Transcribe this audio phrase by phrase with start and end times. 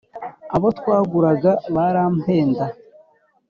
[0.55, 2.65] abo twaguraga barampenda